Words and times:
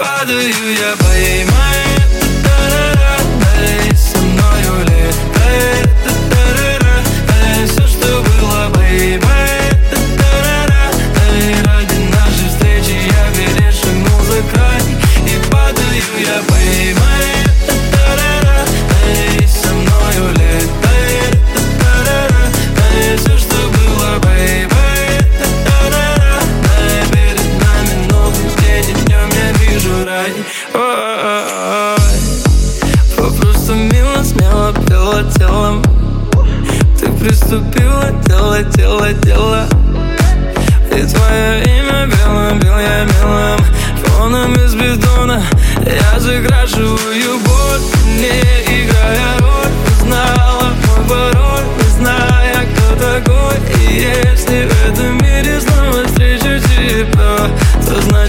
Падаю 0.00 0.72
я, 0.78 0.96
поймай 0.96 1.99
Ой, 30.92 31.96
Попросту 33.16 33.74
мило, 33.74 34.22
смело 34.24 34.72
пела 34.88 35.22
телом. 35.38 35.82
Ты 36.98 37.06
приступила, 37.12 38.10
дело, 38.26 38.62
дело, 38.62 39.12
дело. 39.12 39.68
И 40.90 41.02
твое 41.04 41.62
имя 41.62 42.06
белым, 42.06 42.58
бел 42.58 42.78
я 42.78 43.04
белым 43.04 43.60
Фоном 44.04 44.52
из 44.54 44.74
бетона 44.74 45.40
Я 45.86 46.18
закрашиваю 46.18 47.38
боль 47.38 47.80
Не 48.18 48.40
играя 48.82 49.38
роль 49.38 49.72
знала 50.02 50.72
мой 50.86 51.08
пароль. 51.08 51.64
Не 51.78 51.88
зная, 51.96 52.66
кто 52.74 52.96
такой 52.96 53.56
И 53.78 54.00
если 54.00 54.66
в 54.66 54.88
этом 54.88 55.19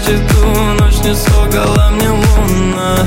Значит 0.04 0.28
ту 0.28 0.46
ночь 0.82 1.00
не 1.04 1.14
согала 1.14 1.90
мне 1.90 2.10
луна 2.10 3.06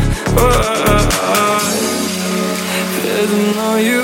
Передо 3.04 3.36
мною 3.36 4.04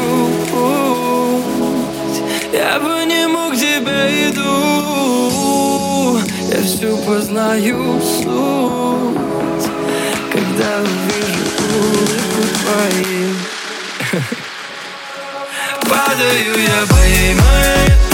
путь. 0.52 2.20
Я 2.52 2.80
бы 2.80 3.06
не 3.06 3.28
мог 3.28 3.56
тебя 3.56 4.10
иду 4.30 6.20
Я 6.50 6.62
всю 6.64 6.98
познаю 6.98 8.02
суть. 8.02 9.70
Когда 10.34 10.82
увижу 10.82 11.46
улыбку 11.80 12.42
твою. 12.60 13.36
Падаю 15.90 16.54
я, 16.60 16.86
поймай 16.90 18.11